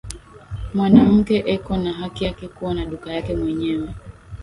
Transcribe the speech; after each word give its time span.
Mwanamuke 0.75 1.37
eko 1.53 1.73
na 1.83 1.93
haki 1.93 2.23
ya 2.25 2.33
kuwa 2.33 2.73
na 2.73 2.85
duka 2.85 3.13
yake 3.13 3.35
mwenyewe 3.35 3.95